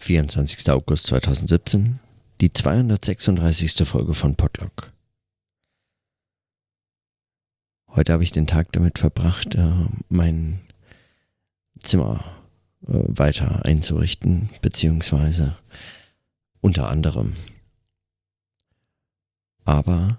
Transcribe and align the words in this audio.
24. 0.00 0.70
August 0.70 1.06
2017, 1.08 2.00
die 2.40 2.52
236. 2.52 3.86
Folge 3.86 4.14
von 4.14 4.34
Podlog. 4.34 4.92
Heute 7.88 8.12
habe 8.14 8.22
ich 8.22 8.32
den 8.32 8.46
Tag 8.46 8.72
damit 8.72 8.98
verbracht, 8.98 9.54
äh, 9.56 9.72
mein 10.08 10.60
Zimmer 11.82 12.24
äh, 12.86 12.92
weiter 12.92 13.64
einzurichten, 13.64 14.48
beziehungsweise 14.62 15.56
unter 16.60 16.88
anderem. 16.88 17.34
Aber 19.64 20.18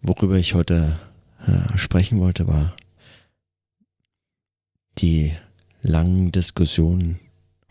worüber 0.00 0.36
ich 0.36 0.54
heute 0.54 0.98
äh, 1.46 1.78
sprechen 1.78 2.18
wollte, 2.18 2.48
war 2.48 2.74
die 4.98 5.32
langen 5.82 6.32
Diskussionen 6.32 7.20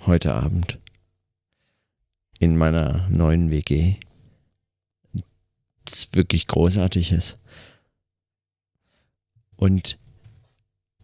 heute 0.05 0.33
Abend 0.33 0.79
in 2.43 2.57
meiner 2.57 3.07
neuen 3.09 3.49
WG, 3.51 3.95
das 5.85 6.09
wirklich 6.13 6.47
großartig 6.47 7.13
ist. 7.13 7.39
Und, 9.55 9.97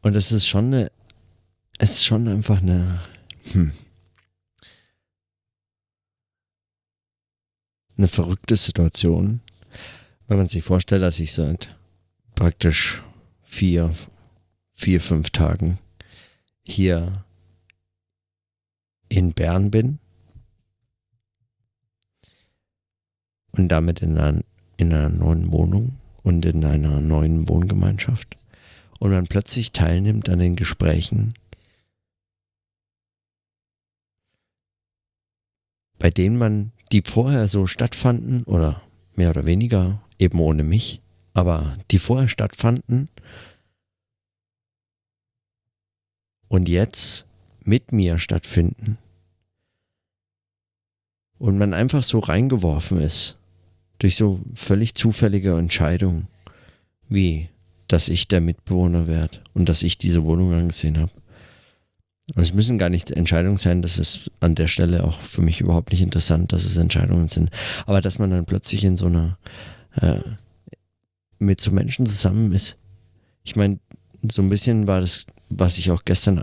und 0.01 0.15
es 0.15 0.31
ist 0.31 0.47
schon 0.47 0.65
eine, 0.65 0.91
es 1.77 1.91
ist 1.91 2.05
schon 2.05 2.27
einfach 2.27 2.61
eine, 2.61 3.01
hm, 3.51 3.71
eine 7.97 8.07
verrückte 8.07 8.57
Situation, 8.57 9.39
wenn 10.27 10.37
man 10.37 10.47
sich 10.47 10.63
vorstellt, 10.63 11.03
dass 11.03 11.19
ich 11.19 11.33
seit 11.33 11.77
praktisch 12.35 13.01
vier, 13.43 13.95
vier, 14.73 14.99
fünf 14.99 15.29
Tagen 15.29 15.79
hier 16.63 17.23
in 19.07 19.33
Bern 19.33 19.71
bin 19.71 19.99
und 23.51 23.69
damit 23.69 24.01
in 24.01 24.17
einer, 24.17 24.41
in 24.77 24.93
einer 24.93 25.09
neuen 25.09 25.51
Wohnung 25.51 25.97
und 26.23 26.45
in 26.45 26.63
einer 26.65 26.99
neuen 26.99 27.49
Wohngemeinschaft. 27.49 28.35
Und 28.99 29.11
man 29.11 29.27
plötzlich 29.27 29.71
teilnimmt 29.71 30.29
an 30.29 30.39
den 30.39 30.55
Gesprächen, 30.55 31.33
bei 35.97 36.09
denen 36.09 36.37
man, 36.37 36.71
die 36.91 37.01
vorher 37.05 37.47
so 37.47 37.67
stattfanden 37.67 38.43
oder 38.43 38.81
mehr 39.15 39.29
oder 39.29 39.45
weniger 39.45 40.01
eben 40.17 40.39
ohne 40.39 40.63
mich, 40.63 41.01
aber 41.33 41.77
die 41.91 41.99
vorher 41.99 42.27
stattfanden 42.27 43.09
und 46.47 46.67
jetzt 46.67 47.27
mit 47.63 47.91
mir 47.91 48.17
stattfinden 48.17 48.97
und 51.39 51.57
man 51.57 51.73
einfach 51.73 52.03
so 52.03 52.19
reingeworfen 52.19 53.01
ist 53.01 53.37
durch 53.97 54.15
so 54.15 54.39
völlig 54.53 54.95
zufällige 54.95 55.57
Entscheidungen, 55.57 56.27
wie 57.09 57.49
dass 57.87 58.07
ich 58.07 58.27
der 58.27 58.39
Mitbewohner 58.39 59.07
werde 59.07 59.39
und 59.53 59.67
dass 59.67 59.83
ich 59.83 59.97
diese 59.97 60.23
Wohnung 60.23 60.53
angesehen 60.53 60.99
habe. 60.99 61.11
Also 62.35 62.49
es 62.49 62.53
müssen 62.53 62.77
gar 62.77 62.89
nicht 62.89 63.09
Entscheidungen 63.09 63.57
sein, 63.57 63.81
das 63.81 63.97
ist 63.97 64.29
an 64.39 64.53
der 64.53 64.67
Stelle 64.67 65.03
auch 65.03 65.19
für 65.19 65.41
mich 65.41 65.59
überhaupt 65.59 65.91
nicht 65.91 66.01
interessant, 66.01 66.53
dass 66.53 66.63
es 66.63 66.77
Entscheidungen 66.77 67.27
sind. 67.27 67.49
Aber 67.87 68.01
dass 68.01 68.19
man 68.19 68.29
dann 68.29 68.45
plötzlich 68.45 68.83
in 68.83 68.97
so 68.97 69.07
einer 69.07 69.39
äh, 69.95 70.19
mit 71.39 71.59
so 71.59 71.71
Menschen 71.71 72.05
zusammen 72.05 72.51
ist. 72.53 72.77
Ich 73.43 73.55
meine, 73.55 73.79
so 74.29 74.41
ein 74.41 74.49
bisschen 74.49 74.85
war 74.85 75.01
das, 75.01 75.25
was 75.49 75.79
ich 75.79 75.89
auch 75.89 76.05
gestern 76.05 76.37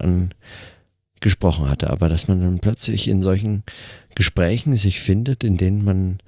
angesprochen 1.21 1.69
hatte, 1.69 1.91
aber 1.91 2.09
dass 2.09 2.27
man 2.27 2.41
dann 2.41 2.59
plötzlich 2.59 3.07
in 3.07 3.23
solchen 3.23 3.63
Gesprächen 4.17 4.75
sich 4.77 5.01
findet, 5.01 5.45
in 5.45 5.59
denen 5.59 5.85
man 5.85 6.19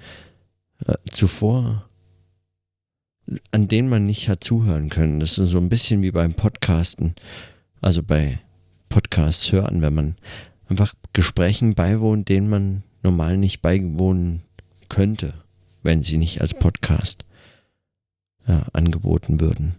äh, 0.87 0.95
zuvor, 1.11 1.89
an 3.51 3.67
denen 3.67 3.89
man 3.89 4.05
nicht 4.05 4.29
hat 4.29 4.45
zuhören 4.45 4.91
können. 4.91 5.21
Das 5.21 5.39
ist 5.39 5.51
so 5.51 5.59
ein 5.59 5.71
bisschen 5.71 6.03
wie 6.03 6.11
beim 6.11 6.35
Podcasten, 6.35 7.15
also 7.81 8.03
bei 8.03 8.39
Podcasts 8.91 9.51
hören, 9.53 9.81
wenn 9.81 9.95
man 9.95 10.17
einfach 10.69 10.95
Gesprächen 11.15 11.75
beiwohnt, 11.75 12.29
denen 12.29 12.51
man 12.51 12.83
normal 13.03 13.39
nicht 13.39 13.63
beiwohnen 13.63 14.43
könnte, 14.91 15.33
wenn 15.83 16.03
sie 16.03 16.19
nicht 16.19 16.43
als 16.43 16.53
Podcast 16.53 17.25
äh, 18.47 18.61
angeboten 18.75 19.41
würden. 19.41 19.77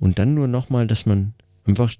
Und 0.00 0.18
dann 0.18 0.32
nur 0.32 0.48
nochmal, 0.48 0.86
dass 0.86 1.04
man 1.04 1.34
einfach 1.66 1.92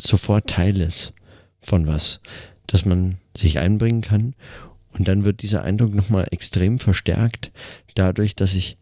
sofort 0.00 0.48
Teil 0.48 0.80
ist 0.80 1.14
von 1.60 1.88
was, 1.88 2.20
dass 2.66 2.84
man 2.84 3.18
sich 3.36 3.58
einbringen 3.58 4.00
kann 4.02 4.34
und 4.92 5.08
dann 5.08 5.24
wird 5.24 5.42
dieser 5.42 5.62
Eindruck 5.62 5.94
nochmal 5.94 6.28
extrem 6.30 6.78
verstärkt 6.78 7.52
dadurch, 7.94 8.36
dass 8.36 8.54
ich, 8.54 8.78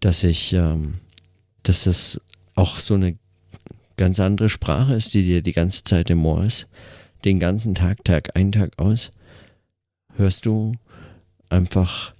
dass 0.00 0.24
ich, 0.24 0.52
ähm, 0.52 1.00
dass 1.62 1.84
das 1.84 2.20
auch 2.54 2.78
so 2.78 2.94
eine 2.94 3.16
ganz 3.96 4.20
andere 4.20 4.50
Sprache 4.50 4.94
ist, 4.94 5.14
die 5.14 5.22
dir 5.22 5.42
die 5.42 5.52
ganze 5.52 5.84
Zeit 5.84 6.10
im 6.10 6.24
Ohr 6.24 6.44
ist. 6.44 6.68
Den 7.24 7.38
ganzen 7.38 7.74
Tag, 7.74 8.04
Tag 8.04 8.36
ein, 8.36 8.50
Tag 8.50 8.78
aus, 8.78 9.12
hörst 10.16 10.44
du 10.46 10.74
einfach, 11.48 12.14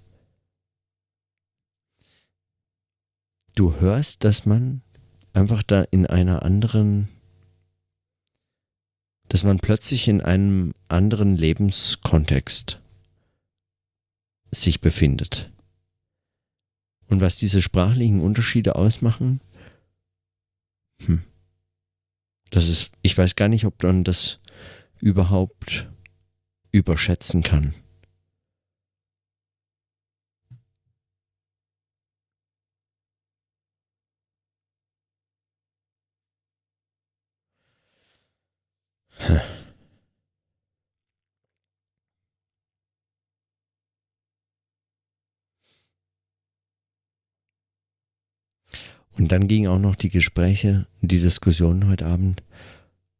du 3.56 3.74
hörst, 3.80 4.22
dass 4.24 4.46
man 4.46 4.82
einfach 5.32 5.62
da 5.62 5.82
in 5.90 6.06
einer 6.06 6.44
anderen 6.44 7.08
dass 9.32 9.44
man 9.44 9.60
plötzlich 9.60 10.08
in 10.08 10.20
einem 10.20 10.74
anderen 10.88 11.36
Lebenskontext 11.36 12.82
sich 14.50 14.82
befindet. 14.82 15.50
Und 17.06 17.22
was 17.22 17.38
diese 17.38 17.62
sprachlichen 17.62 18.20
Unterschiede 18.20 18.76
ausmachen, 18.76 19.40
hm, 21.06 21.22
das 22.50 22.68
ist, 22.68 22.92
ich 23.00 23.16
weiß 23.16 23.34
gar 23.34 23.48
nicht, 23.48 23.64
ob 23.64 23.82
man 23.82 24.04
das 24.04 24.38
überhaupt 25.00 25.88
überschätzen 26.70 27.42
kann. 27.42 27.72
Und 49.18 49.32
dann 49.32 49.48
gingen 49.48 49.68
auch 49.68 49.78
noch 49.78 49.96
die 49.96 50.08
Gespräche, 50.08 50.86
die 51.00 51.20
Diskussionen 51.20 51.88
heute 51.88 52.06
Abend 52.06 52.42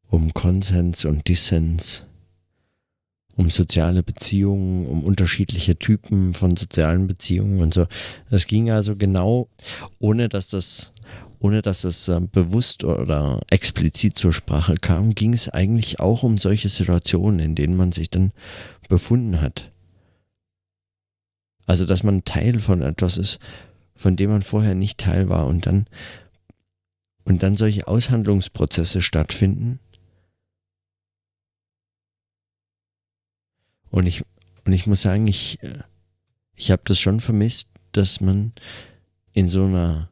um 0.09 0.35
Konsens 0.35 1.05
und 1.05 1.29
Dissens, 1.29 2.07
um 3.37 3.51
soziale 3.51 4.03
Beziehungen, 4.03 4.87
um 4.87 5.03
unterschiedliche 5.05 5.79
Typen 5.79 6.35
von 6.35 6.57
sozialen 6.57 7.07
Beziehungen 7.07 7.63
und 7.63 7.73
so. 7.73 7.87
Das 8.31 8.47
ging 8.47 8.71
also 8.71 8.95
genau, 8.95 9.49
ohne 9.99 10.29
dass 10.29 10.49
das 10.49 10.93
ohne 11.43 11.61
dass 11.61 11.83
es 11.83 12.07
äh, 12.07 12.21
bewusst 12.21 12.85
oder 12.85 13.41
explizit 13.51 14.15
zur 14.15 14.33
Sprache 14.33 14.77
kam, 14.77 15.15
ging 15.15 15.33
es 15.33 15.49
eigentlich 15.49 15.99
auch 15.99 16.23
um 16.23 16.39
solche 16.39 16.69
Situationen, 16.69 17.41
in 17.41 17.55
denen 17.57 17.77
man 17.77 17.91
sich 17.91 18.11
dann 18.11 18.31
befunden 18.89 19.41
hat. 19.41 19.73
Also, 21.67 21.85
dass 21.85 22.05
man 22.05 22.25
Teil 22.25 22.61
von 22.61 22.83
etwas 22.83 23.19
ist, 23.19 23.41
von 23.95 24.17
dem 24.17 24.31
man 24.31 24.43
vorher 24.43 24.75
nicht 24.75 24.99
Teil 24.99 25.29
war 25.29 25.47
und 25.47 25.67
dann 25.67 25.87
und 27.25 27.43
dann 27.43 27.57
solche 27.57 27.87
Aushandlungsprozesse 27.87 29.01
stattfinden. 29.01 29.79
Und 33.91 34.07
ich 34.07 34.25
und 34.65 34.73
ich 34.73 34.87
muss 34.87 35.03
sagen, 35.03 35.27
ich 35.27 35.63
äh, 35.63 35.83
ich 36.55 36.71
habe 36.71 36.83
das 36.85 36.99
schon 36.99 37.21
vermisst, 37.21 37.69
dass 37.93 38.21
man 38.21 38.53
in 39.33 39.49
so 39.49 39.65
einer 39.65 40.09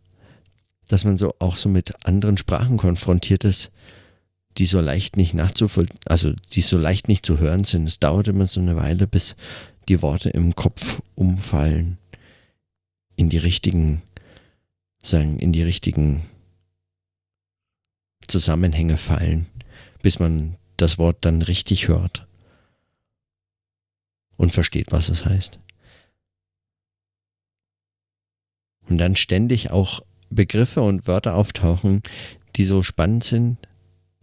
dass 0.89 1.05
man 1.05 1.17
so 1.17 1.35
auch 1.39 1.57
so 1.57 1.69
mit 1.69 1.95
anderen 2.05 2.37
Sprachen 2.37 2.77
konfrontiert 2.77 3.45
ist, 3.45 3.71
die 4.59 4.67
so 4.67 4.81
leicht 4.81 5.17
nicht 5.17 5.35
nachzuvoll, 5.35 5.87
also 6.07 6.33
die 6.53 6.61
so 6.61 6.77
leicht 6.77 7.09
nicht 7.09 7.25
zu 7.25 7.39
hören 7.39 7.65
sind. 7.65 7.87
Es 7.87 8.01
dauert 8.01 8.29
immer 8.29 8.47
so 8.47 8.61
eine 8.61 8.77
Weile, 8.77 9.07
bis 9.07 9.37
die 9.89 10.03
Worte 10.03 10.31
im 10.31 10.55
Kopf 10.55 11.01
umfallen, 11.15 11.99
in 13.21 13.29
die 13.29 13.37
richtigen, 13.37 14.01
sagen, 15.03 15.39
in 15.39 15.53
die 15.53 15.63
richtigen 15.63 16.23
Zusammenhänge 18.27 18.97
fallen, 18.97 19.45
bis 20.01 20.19
man 20.19 20.57
das 20.79 20.97
Wort 20.97 21.19
dann 21.21 21.43
richtig 21.43 21.89
hört 21.89 22.27
und 24.39 24.55
versteht, 24.55 24.91
was 24.91 25.11
es 25.11 25.27
heißt. 25.27 25.59
Und 28.89 28.97
dann 28.97 29.17
ständig 29.17 29.71
auch 29.71 30.01
Begriffe 30.31 30.81
und 30.81 31.07
Wörter 31.07 31.35
auftauchen, 31.35 32.03
die 32.57 32.65
so 32.65 32.83
spannend 32.83 33.23
sind, 33.23 33.59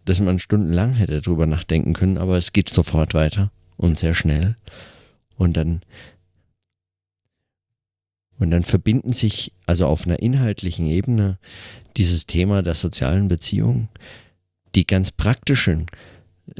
dass 0.06 0.20
man 0.20 0.40
stundenlang 0.40 0.94
hätte 0.94 1.22
drüber 1.22 1.46
nachdenken 1.46 1.92
können, 1.92 2.18
aber 2.18 2.36
es 2.36 2.52
geht 2.52 2.68
sofort 2.68 3.14
weiter 3.14 3.52
und 3.76 3.96
sehr 3.96 4.14
schnell. 4.14 4.56
Und 5.36 5.56
dann 5.56 5.82
und 8.38 8.50
dann 8.50 8.64
verbinden 8.64 9.12
sich 9.12 9.52
also 9.66 9.86
auf 9.86 10.06
einer 10.06 10.20
inhaltlichen 10.20 10.86
Ebene 10.86 11.38
dieses 11.96 12.26
Thema 12.26 12.62
der 12.62 12.74
sozialen 12.74 13.28
Beziehung, 13.28 13.88
die 14.74 14.86
ganz 14.86 15.10
praktischen 15.10 15.86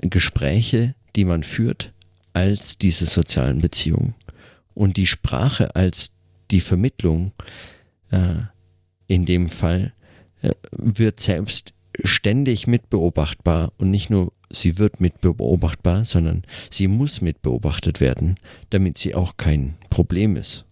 Gespräche, 0.03 0.95
die 1.17 1.25
man 1.25 1.43
führt, 1.43 1.93
als 2.33 2.79
diese 2.79 3.07
sozialen 3.07 3.61
Beziehungen 3.61 4.15
und 4.75 4.97
die 4.97 5.07
Sprache 5.07 5.75
als 5.75 6.13
die 6.51 6.61
Vermittlung 6.61 7.33
äh, 8.11 8.37
in 9.09 9.27
dem 9.27 9.49
Fall 9.49 9.93
äh, 10.43 10.53
wird 10.71 11.21
selbst 11.21 11.75
ständig 12.05 12.67
mitbeobachtbar 12.67 13.73
und 13.79 13.91
nicht 13.91 14.09
nur 14.09 14.33
sie 14.51 14.79
wird 14.79 15.01
mitbeobachtbar, 15.01 16.05
sondern 16.05 16.43
sie 16.71 16.87
muss 16.87 17.21
mitbeobachtet 17.21 18.01
werden, 18.01 18.37
damit 18.71 18.99
sie 18.99 19.15
auch 19.15 19.37
kein 19.37 19.75
Problem 19.91 20.37
ist. 20.37 20.65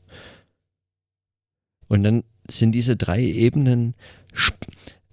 Und 1.89 2.03
dann 2.03 2.25
sind 2.49 2.73
diese 2.73 2.97
drei 2.97 3.23
Ebenen, 3.23 3.95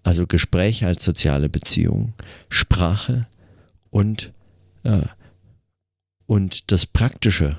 also 0.03 0.27
Gespräch 0.27 0.85
als 0.85 1.03
soziale 1.03 1.49
Beziehung, 1.49 2.13
Sprache 2.49 3.27
und, 3.89 4.33
äh, 4.83 5.05
und 6.25 6.71
das 6.71 6.85
Praktische, 6.85 7.57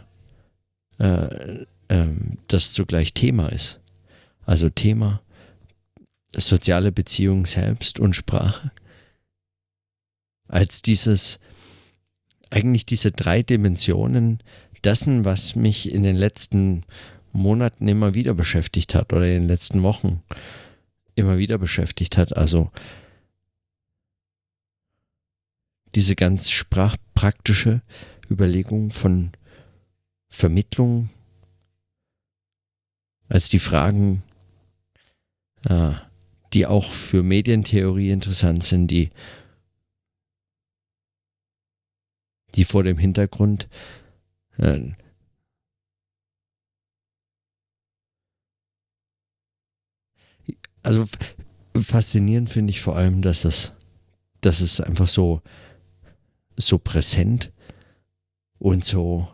äh, 0.99 1.65
äh, 1.89 2.09
das 2.49 2.73
zugleich 2.73 3.15
Thema 3.15 3.49
ist. 3.49 3.81
Also 4.47 4.69
Thema, 4.69 5.23
soziale 6.37 6.93
Beziehung 6.93 7.47
selbst 7.47 7.99
und 7.99 8.15
Sprache. 8.15 8.73
Als 10.49 10.83
dieses, 10.83 11.41
eigentlich 12.51 12.85
diese 12.85 13.11
drei 13.11 13.43
Dimensionen 13.43 14.43
dessen, 14.85 15.25
was 15.25 15.57
mich 15.57 15.93
in 15.93 16.03
den 16.03 16.17
letzten 16.17 16.85
Monaten 17.35 17.89
immer 17.89 18.15
wieder 18.15 18.33
beschäftigt 18.33 18.95
hat 18.95 19.13
oder 19.13 19.27
in 19.27 19.43
den 19.43 19.49
letzten 19.49 19.83
Wochen 19.83 20.23
immer 21.15 21.37
wieder 21.37 21.59
beschäftigt 21.59 22.17
hat. 22.17 22.37
Also 22.37 22.71
diese 25.95 26.15
ganz 26.15 26.51
sprachpraktische 26.51 27.83
Überlegung 28.31 28.91
von 28.91 29.33
Vermittlung, 30.29 31.11
als 33.29 33.49
die 33.49 33.59
Fragen, 33.59 34.23
äh, 35.65 35.93
die 36.53 36.67
auch 36.67 36.91
für 36.93 37.23
Medientheorie 37.23 38.11
interessant 38.11 38.63
sind, 38.63 38.89
die, 38.89 39.11
die 42.55 42.65
vor 42.65 42.85
dem 42.85 42.99
Hintergrund 42.99 43.69
äh, 44.59 44.93
also 50.85 51.07
faszinierend 51.81 52.51
finde 52.51 52.71
ich 52.71 52.81
vor 52.81 52.97
allem, 52.97 53.23
dass 53.23 53.45
es, 53.45 53.75
dass 54.41 54.61
es 54.61 54.81
einfach 54.81 55.09
so, 55.09 55.41
so 56.57 56.79
präsent 56.79 57.53
und 58.59 58.85
so 58.85 59.29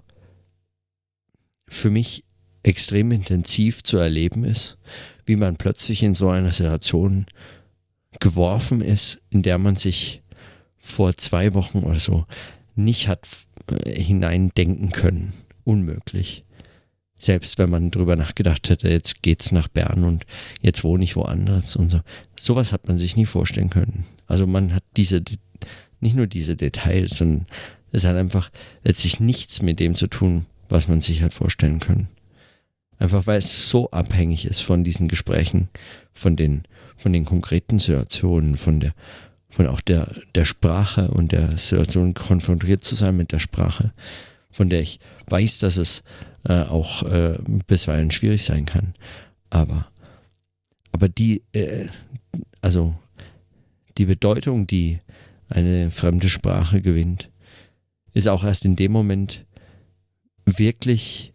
für 1.69 1.91
mich 1.91 2.25
extrem 2.63 3.13
intensiv 3.13 3.83
zu 3.83 3.99
erleben 3.99 4.45
ist, 4.45 4.79
wie 5.27 5.37
man 5.37 5.57
plötzlich 5.57 6.03
in 6.03 6.15
so 6.15 6.29
einer 6.29 6.53
Situation 6.53 7.27
geworfen 8.19 8.81
ist, 8.81 9.21
in 9.31 9.43
der 9.43 9.59
man 9.59 9.77
sich 9.77 10.23
vor 10.79 11.17
zwei 11.17 11.55
Wochen 11.55 11.81
oder 11.81 12.01
so 12.01 12.27
nicht 12.75 13.09
hat 13.09 13.27
äh, 13.85 13.93
hineindenken 13.93 14.91
können. 14.91 15.33
Unmöglich. 15.65 16.45
Selbst 17.21 17.59
wenn 17.59 17.69
man 17.69 17.91
drüber 17.91 18.17
nachgedacht 18.17 18.71
hätte, 18.71 18.89
jetzt 18.89 19.23
geht's 19.23 19.53
nach 19.53 19.69
Bern 19.69 20.05
und 20.05 20.25
jetzt 20.63 20.85
wohne 20.85 21.05
ich 21.05 21.17
woanders 21.17 21.77
und 21.77 21.91
so. 21.91 22.01
Sowas 22.35 22.73
hat 22.73 22.89
man 22.89 22.97
sich 22.97 23.15
nie 23.15 23.27
vorstellen 23.27 23.69
können. 23.69 24.05
Also 24.27 24.47
man 24.47 24.73
hat 24.73 24.85
diese, 24.97 25.23
nicht 26.01 26.17
nur 26.17 26.27
diese 26.27 26.57
Details, 26.57 27.19
sondern 27.19 27.45
es 27.93 28.05
hat 28.05 28.17
einfach 28.17 28.51
letztlich 28.85 29.21
nichts 29.21 29.61
mit 29.61 29.81
dem 29.81 29.95
zu 29.95 30.07
tun, 30.07 30.47
was 30.71 30.89
man 30.89 31.03
sich 31.03 31.21
hat 31.21 31.35
vorstellen 31.35 31.79
können. 31.79 32.09
Einfach 32.99 33.27
weil 33.27 33.39
es 33.39 33.69
so 33.69 33.91
abhängig 33.91 34.47
ist 34.47 34.61
von 34.61 34.83
diesen 34.83 35.07
Gesprächen, 35.07 35.69
von 36.15 36.37
den, 36.37 36.63
von 36.97 37.13
den 37.13 37.27
konkreten 37.27 37.79
Situationen, 37.79 38.57
von 38.57 38.81
der, 38.81 38.95
von 39.51 39.67
auch 39.67 39.83
der, 39.83 40.15
der 40.35 40.47
Sprache 40.47 41.11
und 41.11 41.33
der 41.33 41.59
Situation 41.59 42.15
konfrontiert 42.15 42.83
zu 42.83 42.95
sein 42.95 43.17
mit 43.17 43.33
der 43.33 43.41
Sprache, 43.41 43.93
von 44.51 44.71
der 44.71 44.81
ich 44.81 45.01
weiß, 45.27 45.59
dass 45.59 45.77
es 45.77 46.03
äh, 46.45 46.63
auch 46.63 47.03
äh, 47.03 47.39
bisweilen 47.67 48.11
schwierig 48.11 48.45
sein 48.45 48.67
kann. 48.67 48.95
Aber, 49.51 49.89
aber 50.93 51.09
die, 51.09 51.43
äh, 51.53 51.89
also 52.61 52.95
die 53.99 54.07
Bedeutung, 54.07 54.67
die 54.67 55.01
eine 55.49 55.91
fremde 55.91 56.29
Sprache 56.29 56.81
gewinnt, 56.81 57.31
ist 58.13 58.29
auch 58.29 58.45
erst 58.45 58.65
in 58.65 58.77
dem 58.77 58.93
Moment 58.93 59.45
wirklich 60.45 61.33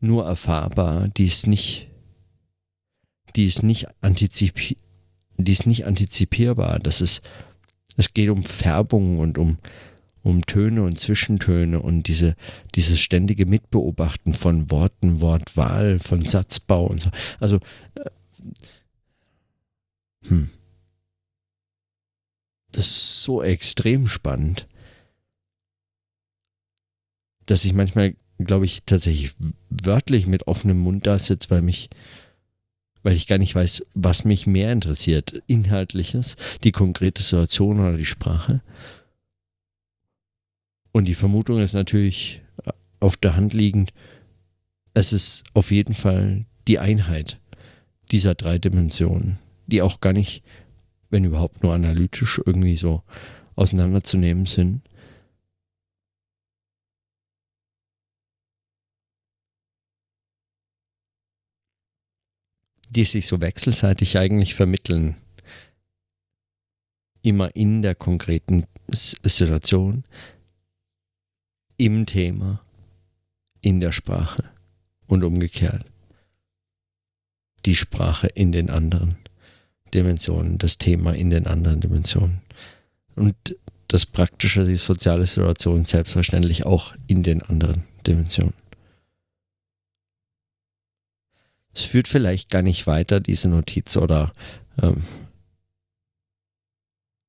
nur 0.00 0.24
erfahrbar, 0.24 1.08
die 1.08 1.26
ist 1.26 1.46
nicht, 1.46 1.88
die 3.36 3.46
ist 3.46 3.62
nicht 3.62 3.86
antizipi 4.00 4.76
die 5.38 5.52
ist 5.52 5.66
nicht 5.66 5.86
antizipierbar. 5.86 6.78
Das 6.80 7.00
ist, 7.00 7.22
es 7.96 8.12
geht 8.12 8.28
um 8.28 8.42
Färbung 8.42 9.18
und 9.18 9.38
um 9.38 9.58
um 10.22 10.44
Töne 10.46 10.82
und 10.82 10.98
Zwischentöne 10.98 11.80
und 11.80 12.08
diese, 12.08 12.34
dieses 12.74 13.00
ständige 13.00 13.46
Mitbeobachten 13.46 14.34
von 14.34 14.70
Worten, 14.70 15.20
Wortwahl, 15.20 15.98
von 15.98 16.22
Satzbau 16.22 16.86
und 16.86 17.00
so. 17.00 17.10
Also, 17.40 17.56
äh, 17.94 18.10
hm. 20.28 20.50
Das 22.72 22.86
ist 22.86 23.22
so 23.22 23.42
extrem 23.42 24.06
spannend, 24.06 24.66
dass 27.46 27.64
ich 27.64 27.72
manchmal, 27.72 28.14
glaube 28.38 28.66
ich, 28.66 28.82
tatsächlich 28.84 29.32
wörtlich 29.70 30.26
mit 30.26 30.46
offenem 30.46 30.78
Mund 30.78 31.06
da 31.06 31.18
sitze, 31.18 31.50
weil 31.50 31.62
mich, 31.62 31.88
weil 33.02 33.16
ich 33.16 33.26
gar 33.26 33.38
nicht 33.38 33.54
weiß, 33.54 33.86
was 33.94 34.24
mich 34.24 34.46
mehr 34.46 34.70
interessiert. 34.70 35.42
Inhaltliches, 35.46 36.36
die 36.62 36.72
konkrete 36.72 37.22
Situation 37.22 37.80
oder 37.80 37.96
die 37.96 38.04
Sprache. 38.04 38.60
Und 40.98 41.04
die 41.04 41.14
Vermutung 41.14 41.60
ist 41.60 41.74
natürlich 41.74 42.42
auf 42.98 43.16
der 43.16 43.36
Hand 43.36 43.52
liegend, 43.52 43.92
es 44.94 45.12
ist 45.12 45.44
auf 45.54 45.70
jeden 45.70 45.94
Fall 45.94 46.44
die 46.66 46.80
Einheit 46.80 47.40
dieser 48.10 48.34
drei 48.34 48.58
Dimensionen, 48.58 49.38
die 49.68 49.80
auch 49.80 50.00
gar 50.00 50.12
nicht, 50.12 50.42
wenn 51.08 51.22
überhaupt 51.22 51.62
nur 51.62 51.72
analytisch 51.72 52.40
irgendwie 52.44 52.76
so 52.76 53.04
auseinanderzunehmen 53.54 54.46
sind. 54.46 54.82
Die 62.90 63.04
sich 63.04 63.28
so 63.28 63.40
wechselseitig 63.40 64.18
eigentlich 64.18 64.56
vermitteln. 64.56 65.14
Immer 67.22 67.54
in 67.54 67.82
der 67.82 67.94
konkreten 67.94 68.64
Situation, 68.90 70.02
im 71.78 72.04
Thema, 72.04 72.60
in 73.62 73.80
der 73.80 73.92
Sprache 73.92 74.44
und 75.06 75.24
umgekehrt. 75.24 75.86
Die 77.64 77.74
Sprache 77.74 78.26
in 78.26 78.52
den 78.52 78.68
anderen 78.68 79.16
Dimensionen, 79.94 80.58
das 80.58 80.78
Thema 80.78 81.14
in 81.14 81.30
den 81.30 81.46
anderen 81.46 81.80
Dimensionen. 81.80 82.42
Und 83.14 83.34
das 83.88 84.04
Praktische, 84.04 84.66
die 84.66 84.76
soziale 84.76 85.26
Situation 85.26 85.84
selbstverständlich 85.84 86.66
auch 86.66 86.94
in 87.06 87.22
den 87.22 87.42
anderen 87.42 87.84
Dimensionen. 88.06 88.54
Es 91.74 91.84
führt 91.84 92.08
vielleicht 92.08 92.50
gar 92.50 92.62
nicht 92.62 92.86
weiter, 92.86 93.20
diese 93.20 93.48
Notiz, 93.48 93.96
oder 93.96 94.32
ähm, 94.82 95.02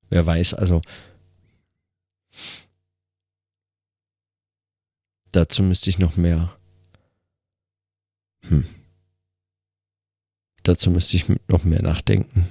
wer 0.10 0.26
weiß, 0.26 0.56
also 0.56 0.82
Dazu 5.40 5.64
müsste 5.64 5.90
ich 5.90 6.00
noch 6.00 6.18
mehr. 6.18 6.54
Hm. 8.50 8.66
Dazu 10.64 10.92
müsste 10.92 11.16
ich 11.16 11.30
noch 11.48 11.64
mehr 11.64 11.82
nachdenken. 11.82 12.46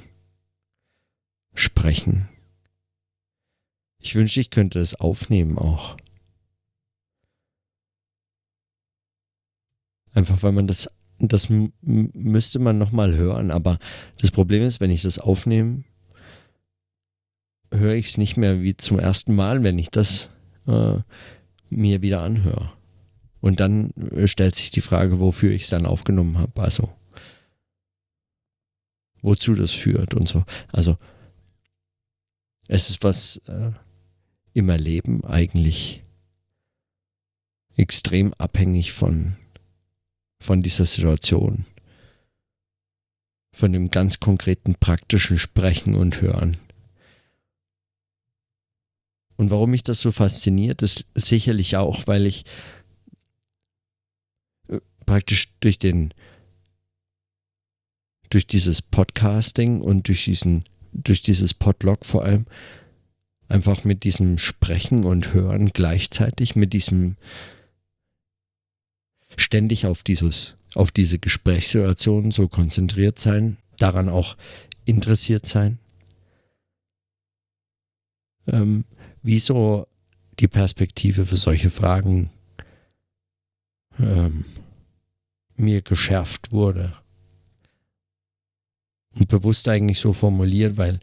Sprechen. 1.52 2.30
Ich 3.98 4.14
wünschte, 4.14 4.40
ich 4.40 4.48
könnte 4.48 4.78
das 4.78 4.94
aufnehmen 4.94 5.58
auch. 5.58 5.98
Einfach 10.14 10.42
weil 10.42 10.52
man 10.52 10.66
das, 10.66 10.90
das 11.18 11.48
müsste 11.82 12.58
man 12.58 12.78
nochmal 12.78 13.14
hören. 13.14 13.50
Aber 13.50 13.78
das 14.18 14.30
Problem 14.30 14.62
ist, 14.62 14.80
wenn 14.80 14.90
ich 14.90 15.02
das 15.02 15.18
aufnehme, 15.18 15.84
höre 17.70 17.96
ich 17.96 18.06
es 18.06 18.16
nicht 18.16 18.38
mehr 18.38 18.62
wie 18.62 18.78
zum 18.78 18.98
ersten 18.98 19.34
Mal, 19.34 19.62
wenn 19.62 19.78
ich 19.78 19.90
das 19.90 20.30
äh, 20.66 20.96
mir 21.68 22.00
wieder 22.00 22.22
anhöre. 22.22 22.77
Und 23.40 23.60
dann 23.60 23.90
äh, 23.92 24.26
stellt 24.26 24.54
sich 24.54 24.70
die 24.70 24.80
Frage, 24.80 25.20
wofür 25.20 25.52
ich 25.52 25.62
es 25.62 25.70
dann 25.70 25.86
aufgenommen 25.86 26.38
habe. 26.38 26.60
Also, 26.60 26.88
wozu 29.22 29.54
das 29.54 29.72
führt 29.72 30.14
und 30.14 30.28
so. 30.28 30.44
Also, 30.72 30.96
es 32.66 32.90
ist 32.90 33.04
was 33.04 33.38
äh, 33.46 33.70
im 34.52 34.68
Erleben 34.68 35.24
eigentlich 35.24 36.02
extrem 37.76 38.34
abhängig 38.34 38.92
von, 38.92 39.36
von 40.40 40.60
dieser 40.60 40.84
Situation. 40.84 41.64
Von 43.52 43.72
dem 43.72 43.90
ganz 43.90 44.20
konkreten 44.20 44.74
praktischen 44.74 45.38
Sprechen 45.38 45.94
und 45.94 46.20
Hören. 46.20 46.58
Und 49.36 49.50
warum 49.50 49.70
mich 49.70 49.84
das 49.84 50.00
so 50.00 50.10
fasziniert, 50.10 50.82
ist 50.82 51.06
sicherlich 51.14 51.76
auch, 51.76 52.06
weil 52.06 52.26
ich 52.26 52.44
praktisch 55.08 55.48
durch 55.60 55.78
den 55.78 56.12
durch 58.28 58.46
dieses 58.46 58.82
Podcasting 58.82 59.80
und 59.80 60.06
durch 60.06 60.24
diesen 60.24 60.64
durch 60.92 61.22
dieses 61.22 61.54
Podlog 61.54 62.04
vor 62.04 62.24
allem 62.24 62.44
einfach 63.48 63.84
mit 63.84 64.04
diesem 64.04 64.36
Sprechen 64.36 65.04
und 65.04 65.32
Hören 65.32 65.70
gleichzeitig 65.70 66.56
mit 66.56 66.74
diesem 66.74 67.16
ständig 69.38 69.86
auf 69.86 70.02
dieses 70.02 70.56
auf 70.74 70.90
diese 70.90 71.18
Gesprächssituation 71.18 72.30
so 72.30 72.46
konzentriert 72.46 73.18
sein, 73.18 73.56
daran 73.78 74.10
auch 74.10 74.36
interessiert 74.84 75.46
sein. 75.46 75.78
Ähm, 78.46 78.84
wieso 79.22 79.86
die 80.38 80.48
Perspektive 80.48 81.24
für 81.24 81.36
solche 81.36 81.70
Fragen 81.70 82.28
ähm, 83.98 84.44
mir 85.58 85.82
geschärft 85.82 86.52
wurde. 86.52 86.94
Und 89.14 89.28
bewusst 89.28 89.68
eigentlich 89.68 90.00
so 90.00 90.12
formuliert, 90.12 90.76
weil 90.76 91.00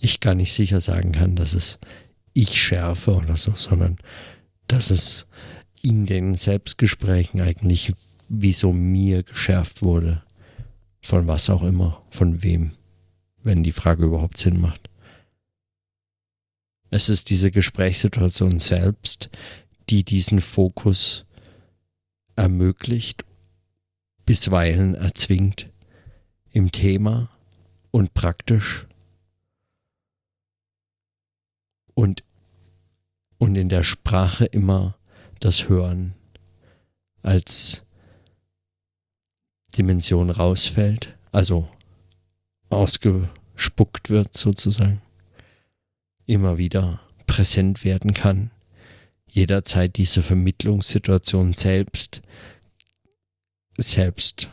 ich 0.00 0.20
gar 0.20 0.34
nicht 0.34 0.52
sicher 0.52 0.80
sagen 0.80 1.12
kann, 1.12 1.36
dass 1.36 1.52
es 1.54 1.78
ich 2.32 2.60
schärfe 2.60 3.14
oder 3.14 3.36
so, 3.36 3.52
sondern 3.52 3.96
dass 4.68 4.90
es 4.90 5.26
in 5.82 6.06
den 6.06 6.36
Selbstgesprächen 6.36 7.40
eigentlich 7.40 7.92
wieso 8.28 8.72
mir 8.72 9.22
geschärft 9.22 9.82
wurde. 9.82 10.22
Von 11.02 11.26
was 11.26 11.50
auch 11.50 11.62
immer, 11.62 12.02
von 12.10 12.42
wem, 12.42 12.72
wenn 13.42 13.62
die 13.62 13.72
Frage 13.72 14.04
überhaupt 14.04 14.38
Sinn 14.38 14.60
macht. 14.60 14.88
Es 16.90 17.08
ist 17.08 17.30
diese 17.30 17.50
Gesprächssituation 17.50 18.58
selbst, 18.58 19.30
die 19.88 20.04
diesen 20.04 20.40
Fokus 20.40 21.24
ermöglicht, 22.36 23.24
bisweilen 24.30 24.94
erzwingt 24.94 25.68
im 26.52 26.70
Thema 26.70 27.30
und 27.90 28.14
praktisch 28.14 28.86
und, 31.94 32.22
und 33.38 33.56
in 33.56 33.68
der 33.68 33.82
Sprache 33.82 34.44
immer 34.44 34.96
das 35.40 35.68
Hören 35.68 36.14
als 37.22 37.84
Dimension 39.76 40.30
rausfällt, 40.30 41.18
also 41.32 41.68
ausgespuckt 42.68 44.10
wird 44.10 44.36
sozusagen 44.36 45.02
immer 46.26 46.56
wieder 46.56 47.00
präsent 47.26 47.84
werden 47.84 48.14
kann, 48.14 48.52
jederzeit 49.26 49.96
diese 49.96 50.22
Vermittlungssituation 50.22 51.52
selbst, 51.52 52.22
selbst 53.80 54.50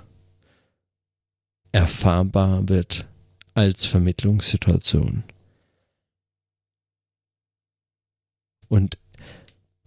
erfahrbar 1.71 2.67
wird 2.69 3.07
als 3.53 3.85
Vermittlungssituation. 3.85 5.23
Und 8.69 8.97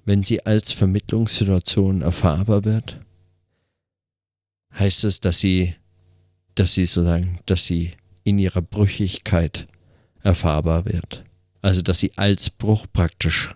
wenn 0.04 0.22
sie 0.22 0.44
als 0.44 0.72
Vermittlungssituation 0.72 2.02
erfahrbar 2.02 2.64
wird, 2.64 3.00
heißt 4.74 5.04
es, 5.04 5.20
dass 5.20 5.38
sie, 5.40 5.74
dass 6.54 6.74
sie 6.74 6.86
sozusagen, 6.86 7.40
dass 7.46 7.66
sie 7.66 7.92
in 8.24 8.38
ihrer 8.38 8.62
Brüchigkeit 8.62 9.66
erfahrbar 10.22 10.84
wird. 10.84 11.24
Also, 11.62 11.82
dass 11.82 11.98
sie 11.98 12.16
als 12.16 12.50
Bruch 12.50 12.86
praktisch 12.92 13.54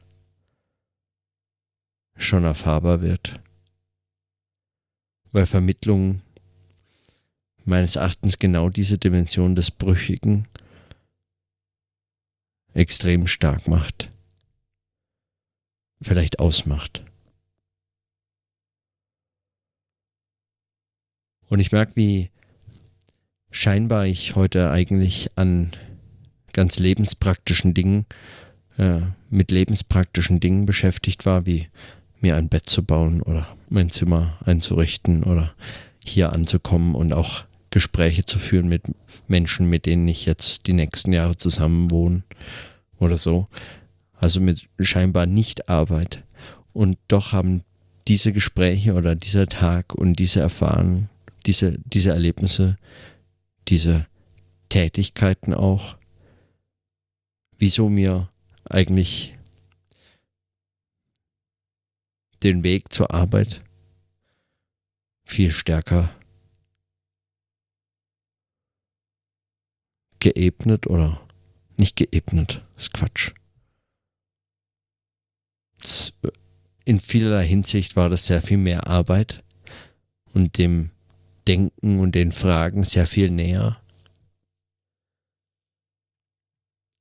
schon 2.17 2.45
erfahrbar 2.45 3.01
wird. 3.01 3.41
Weil 5.35 5.47
Vermittlung 5.47 6.23
meines 7.65 7.97
Erachtens 7.97 8.39
genau 8.39 8.69
diese 8.69 8.99
Dimension 8.99 9.57
des 9.57 9.73
Brüchigen 9.73 10.47
extrem 12.73 13.27
stark 13.27 13.67
macht. 13.67 14.11
Vielleicht 16.01 16.39
ausmacht. 16.39 17.05
Und 21.49 21.59
ich 21.59 21.73
merke, 21.73 21.97
wie 21.97 22.31
scheinbar 23.51 24.07
ich 24.07 24.37
heute 24.37 24.71
eigentlich 24.71 25.33
an 25.35 25.73
ganz 26.53 26.79
lebenspraktischen 26.79 27.75
Dingen, 27.75 28.07
äh, 28.77 29.01
mit 29.31 29.51
lebenspraktischen 29.51 30.39
Dingen 30.39 30.65
beschäftigt 30.65 31.27
war, 31.27 31.45
wie 31.45 31.69
mir 32.25 32.37
ein 32.37 32.49
Bett 32.49 32.65
zu 32.65 32.83
bauen 32.83 33.21
oder 33.21 33.47
mein 33.69 33.91
Zimmer 33.91 34.39
einzurichten 34.47 35.25
oder 35.25 35.55
hier 36.03 36.33
anzukommen 36.33 36.95
und 36.95 37.13
auch 37.13 37.45
Gespräche 37.69 38.25
zu 38.25 38.39
führen 38.39 38.67
mit 38.67 38.85
Menschen, 39.29 39.69
mit 39.69 39.85
denen 39.85 40.09
ich 40.09 40.25
jetzt 40.25 40.67
die 40.67 40.73
nächsten 40.73 41.13
Jahre 41.13 41.37
zusammen 41.37 41.91
wohne 41.91 42.25
oder 42.99 43.19
so. 43.19 43.47
Also 44.15 44.41
mit 44.41 44.71
scheinbar 44.81 45.27
nicht 45.27 45.69
Arbeit. 45.69 46.25
Und 46.73 46.97
doch 47.09 47.33
haben 47.33 47.63
diese 48.09 48.33
Gespräche 48.33 48.95
oder 48.95 49.15
dieser 49.15 49.47
Tag 49.47 49.95
und 49.95 50.19
diese 50.19 50.41
Erfahrungen, 50.41 51.11
diese, 51.45 51.77
diese 51.85 52.11
Erlebnisse, 52.11 52.79
diese 53.69 54.07
Tätigkeiten 54.71 55.53
auch 55.53 55.97
wieso 57.59 57.91
mir 57.91 58.31
eigentlich 58.65 59.34
den 62.45 62.63
Weg 62.63 62.93
zur 62.93 63.13
Arbeit 63.13 63.63
viel 65.25 65.51
stärker 65.51 66.15
geebnet 70.21 70.87
oder 70.87 71.21
nicht 71.77 71.97
geebnet, 71.97 72.65
ist 72.77 72.93
Quatsch. 72.93 73.33
In 76.85 77.01
vielerlei 77.01 77.47
Hinsicht 77.47 77.97
war 77.97 78.09
das 78.09 78.27
sehr 78.27 78.43
viel 78.43 78.59
mehr 78.59 78.87
Arbeit 78.87 79.43
und 80.33 80.59
dem 80.59 80.91
Denken 81.47 81.99
und 81.99 82.15
den 82.15 82.33
Fragen 82.33 82.85
sehr 82.85 83.07
viel 83.07 83.31
näher 83.31 83.81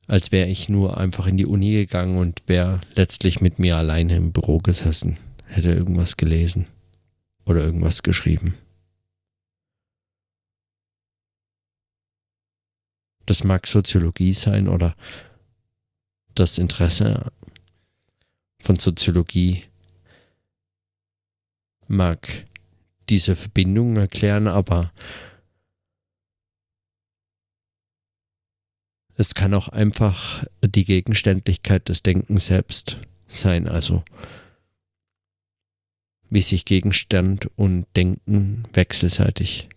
als 0.08 0.32
wäre 0.32 0.48
ich 0.48 0.70
nur 0.70 0.98
einfach 0.98 1.28
in 1.28 1.38
die 1.38 1.46
Uni 1.46 1.72
gegangen 1.72 2.18
und 2.18 2.44
wäre 2.48 2.82
letztlich 2.96 3.42
mit 3.42 3.60
mir 3.60 3.78
alleine 3.78 4.16
im 4.16 4.32
Büro 4.32 4.58
gesessen, 4.58 5.18
hätte 5.54 5.72
irgendwas 5.72 6.18
gelesen 6.18 6.68
oder 7.46 7.62
irgendwas 7.62 8.04
geschrieben. 8.04 8.56
Das 13.26 13.44
mag 13.44 13.68
Soziologie 13.68 14.34
sein 14.34 14.68
oder 14.68 14.96
das 16.36 16.58
Interesse 16.58 17.32
von 18.60 18.78
Soziologie 18.78 19.64
mag 21.88 22.46
diese 23.10 23.36
Verbindung 23.36 23.98
erklären, 23.98 24.48
aber 24.48 24.92
Es 29.16 29.36
kann 29.36 29.54
auch 29.54 29.68
einfach 29.68 30.44
die 30.64 30.86
Gegenständlichkeit 30.86 31.88
des 31.88 32.02
Denkens 32.02 32.48
selbst 32.48 32.98
sein, 33.28 33.68
also 33.68 34.04
wie 36.34 36.42
sich 36.42 36.66
Gegenstand 36.66 37.48
und 37.58 37.86
Denken 37.96 38.64
wechselseitig 38.74 39.70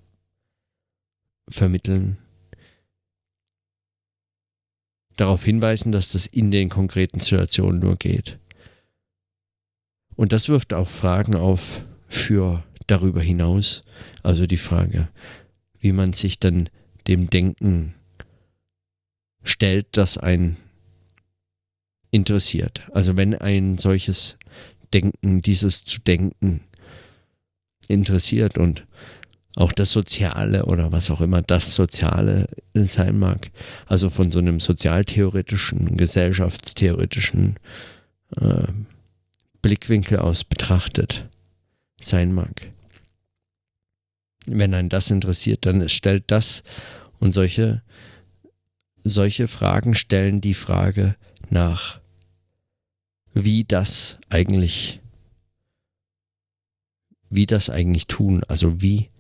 vermitteln. 1.51 2.17
Darauf 5.17 5.45
hinweisen, 5.45 5.93
dass 5.93 6.13
das 6.13 6.27
in 6.27 6.51
den 6.51 6.71
konkreten 6.71 7.21
Situationen 7.21 7.81
nur 7.81 7.97
geht. 7.97 8.39
Und 10.15 10.33
das 10.33 10.49
wirft 10.49 10.73
auch 10.73 10.89
Fragen 10.89 11.35
auf 11.35 11.83
für 12.09 12.65
darüber 12.87 13.21
hinaus, 13.21 13.85
also 14.23 14.47
die 14.47 14.57
Frage, 14.57 15.11
wie 15.79 15.93
man 15.93 16.15
sich 16.15 16.41
dann 16.41 16.71
dem 17.07 17.29
Denken 17.29 17.95
stellt, 19.43 19.89
das 19.93 20.17
ein 20.17 20.57
interessiert. 22.11 22.83
Also 22.93 23.15
wenn 23.15 23.35
ein 23.35 23.77
solches 23.77 24.39
Denken, 24.93 25.43
dieses 25.43 25.85
zu 25.85 26.01
denken 26.01 26.61
interessiert 27.89 28.59
und 28.59 28.87
auch 29.57 29.73
das 29.73 29.91
Soziale 29.91 30.67
oder 30.67 30.93
was 30.93 31.11
auch 31.11 31.21
immer 31.21 31.41
das 31.43 31.75
Soziale 31.75 32.47
sein 32.75 33.19
mag, 33.19 33.51
also 33.87 34.11
von 34.11 34.31
so 34.31 34.39
einem 34.39 34.61
sozialtheoretischen, 34.61 35.97
gesellschaftstheoretischen 35.97 37.57
äh, 38.39 38.67
Blickwinkel 39.63 40.19
aus 40.19 40.45
betrachtet 40.45 41.29
sein 41.99 42.33
mag. 42.33 42.71
Wenn 44.47 44.75
einen 44.75 44.91
das 44.91 45.11
interessiert, 45.11 45.65
dann 45.65 45.89
stellt 45.89 46.25
das 46.29 46.63
und 47.19 47.33
solche, 47.33 47.83
solche 49.03 49.49
Fragen 49.49 49.95
stellen 49.95 50.41
die 50.41 50.55
Frage 50.55 51.17
nach, 51.49 52.01
wie 53.39 53.65
das 53.65 54.19
eigentlich, 54.31 55.03
wie 57.29 57.45
das 57.45 57.69
eigentlich 57.69 58.07
tun, 58.07 58.43
also 58.45 58.81
wie, 58.81 59.11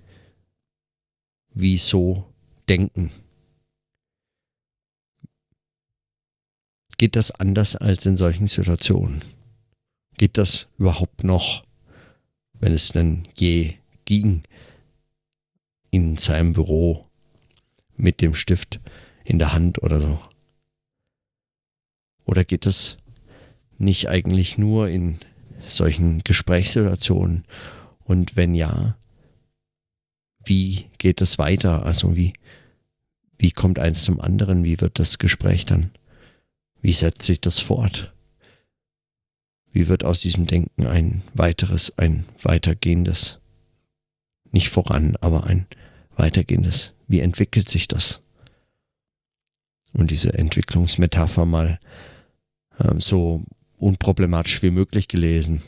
wie 1.52 1.76
so 1.76 2.32
denken. 2.66 3.12
Geht 6.96 7.14
das 7.14 7.30
anders 7.30 7.76
als 7.76 8.06
in 8.06 8.16
solchen 8.16 8.46
Situationen? 8.46 9.20
Geht 10.16 10.38
das 10.38 10.68
überhaupt 10.78 11.23
noch, 11.23 11.62
wenn 12.54 12.73
es 12.73 12.92
denn 12.92 13.28
je 13.37 13.75
ging, 14.06 14.44
in 15.90 16.16
seinem 16.16 16.54
Büro 16.54 17.06
mit 17.96 18.23
dem 18.23 18.35
Stift 18.35 18.80
in 19.25 19.38
der 19.38 19.52
Hand 19.52 19.82
oder 19.82 20.00
so? 20.00 20.18
Oder 22.25 22.46
geht 22.46 22.64
es 22.64 22.96
nicht 23.78 24.09
eigentlich 24.09 24.59
nur 24.59 24.88
in 24.88 25.18
solchen 25.66 26.21
Gesprächssituationen? 26.25 27.45
Und 28.04 28.37
wenn 28.37 28.54
ja, 28.54 28.97
wie 30.45 30.87
geht 30.99 31.21
es 31.21 31.38
weiter? 31.38 31.85
Also 31.85 32.16
wie, 32.16 32.33
wie 33.37 33.50
kommt 33.50 33.78
eins 33.78 34.04
zum 34.04 34.21
anderen? 34.21 34.64
Wie 34.64 34.80
wird 34.80 34.99
das 34.99 35.18
Gespräch 35.18 35.66
dann? 35.66 35.90
Wie 36.80 36.92
setzt 36.92 37.23
sich 37.23 37.40
das 37.40 37.59
fort? 37.59 38.14
Wie 39.73 39.88
wird 39.88 40.04
aus 40.04 40.21
diesem 40.21 40.47
Denken 40.47 40.87
ein 40.87 41.23
weiteres, 41.35 41.99
ein 41.99 42.25
weitergehendes, 42.42 43.40
nicht 44.52 44.68
voran, 44.71 45.16
aber 45.21 45.45
ein 45.45 45.66
weitergehendes? 46.16 46.95
Wie 47.09 47.21
entwickelt 47.21 47.68
sich 47.68 47.88
das? 47.88 48.23
Und 49.92 50.11
diese 50.11 50.33
Entwicklungsmetapher 50.35 51.45
mal 51.45 51.78
äh, 52.78 52.95
so 52.99 53.45
unproblematisch 53.78 54.62
wie 54.62 54.71
möglich 54.71 55.09
gelesen 55.09 55.62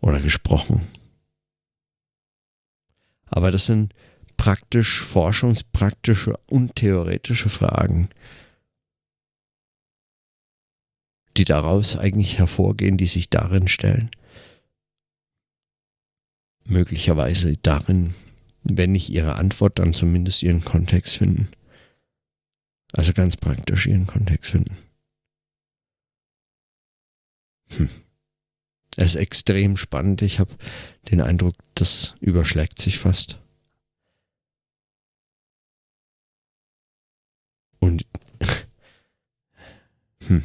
oder 0.00 0.20
gesprochen. 0.20 0.80
Aber 3.26 3.50
das 3.50 3.66
sind 3.66 3.94
praktisch 4.36 5.00
forschungspraktische 5.00 6.36
und 6.48 6.76
theoretische 6.76 7.48
Fragen, 7.48 8.10
die 11.36 11.44
daraus 11.44 11.96
eigentlich 11.96 12.38
hervorgehen, 12.38 12.96
die 12.96 13.06
sich 13.06 13.30
darin 13.30 13.68
stellen. 13.68 14.10
Möglicherweise 16.64 17.56
darin, 17.56 18.14
wenn 18.64 18.92
nicht 18.92 19.10
ihre 19.10 19.36
Antwort, 19.36 19.78
dann 19.78 19.94
zumindest 19.94 20.42
ihren 20.42 20.64
Kontext 20.64 21.16
finden. 21.16 21.48
Also 22.92 23.12
ganz 23.12 23.36
praktisch 23.36 23.86
ihren 23.86 24.06
Kontext 24.06 24.50
finden. 24.50 24.76
Hm. 27.76 27.88
Es 28.96 29.14
ist 29.14 29.20
extrem 29.20 29.76
spannend. 29.76 30.22
Ich 30.22 30.38
habe 30.38 30.54
den 31.10 31.20
Eindruck, 31.20 31.54
das 31.74 32.14
überschlägt 32.20 32.80
sich 32.80 32.98
fast. 32.98 33.40
Und 37.80 38.06
hm. 40.26 40.42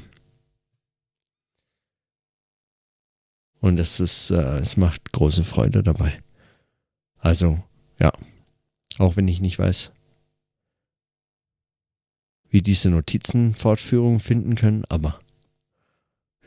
Und 3.59 3.79
es 3.79 3.99
ist, 3.99 4.31
äh, 4.31 4.59
es 4.59 4.77
macht 4.77 5.11
große 5.11 5.43
Freude 5.43 5.83
dabei. 5.83 6.23
Also, 7.17 7.61
ja. 7.99 8.11
Auch 8.99 9.17
wenn 9.17 9.27
ich 9.27 9.41
nicht 9.41 9.59
weiß, 9.59 9.91
wie 12.49 12.61
diese 12.61 12.89
Notizen 12.89 13.53
Fortführung 13.53 14.19
finden 14.19 14.55
können, 14.55 14.85
aber 14.85 15.19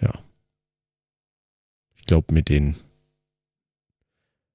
ja. 0.01 0.19
Ich 1.97 2.00
glaube, 2.11 2.35
mit 2.35 2.49
den, 2.49 2.75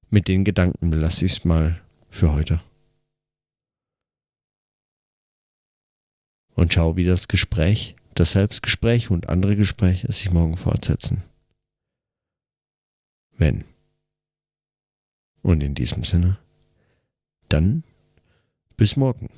mit 0.10 0.28
den 0.28 0.44
Gedanken 0.44 0.92
belasse 0.92 1.26
ich 1.26 1.32
es 1.32 1.46
mal 1.46 1.82
für 2.10 2.34
heute. 2.34 2.60
Und 6.54 6.74
schau, 6.74 6.98
wie 6.98 7.06
das 7.06 7.30
Gespräch, 7.30 7.96
das 8.14 8.34
Selbstgespräch 8.34 9.10
und 9.10 9.30
andere 9.30 9.56
Gespräche 9.56 10.12
sich 10.12 10.32
morgen 10.32 10.58
fortsetzen 10.58 11.24
wenn. 13.38 13.64
Und 15.42 15.62
in 15.64 15.76
diesem 15.76 16.04
Sinne, 16.04 16.38
dann 17.48 17.84
bis 18.76 18.98
morgen. 18.98 19.30